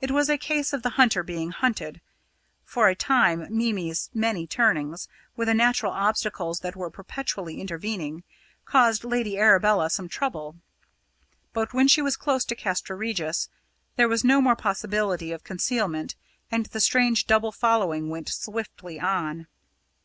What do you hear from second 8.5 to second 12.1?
caused Lady Arabella some trouble; but when she